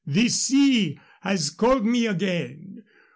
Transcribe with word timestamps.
The 0.07 0.29
sea 0.29 0.99
has 1.21 1.51
called 1.51 1.85
me 1.85 2.07
again. 2.07 2.83